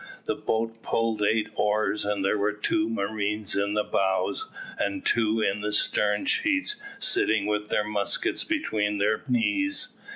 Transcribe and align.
The 0.25 0.33
boat 0.33 0.81
pulled 0.81 1.21
eight 1.21 1.49
oars, 1.53 2.05
and 2.05 2.25
there 2.25 2.35
were 2.35 2.53
two 2.53 2.89
marines 2.89 3.55
in 3.55 3.75
the 3.75 3.83
bows, 3.83 4.47
and 4.79 5.05
two 5.05 5.41
in 5.41 5.61
the 5.61 5.71
stern 5.71 6.25
sheets, 6.25 6.75
sitting 6.97 7.45
with 7.45 7.69
their 7.69 7.83
muskets 7.85 8.43
between 8.43 8.97
their 8.97 9.21
knees. 9.27 9.93